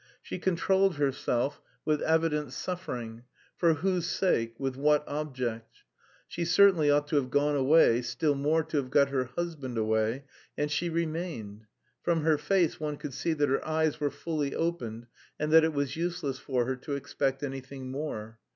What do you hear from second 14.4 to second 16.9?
opened," and that it was useless for her